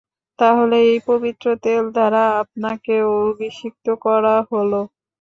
[0.39, 2.93] তাহলে এই পবিত্র তেল দ্বারা আপনাকে
[3.21, 4.81] অভিষিক্ত করা হলো।